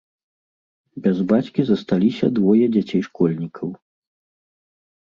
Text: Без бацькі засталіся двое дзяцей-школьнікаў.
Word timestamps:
Без 1.07 1.17
бацькі 1.33 1.61
засталіся 1.69 2.33
двое 2.41 2.65
дзяцей-школьнікаў. 2.79 3.69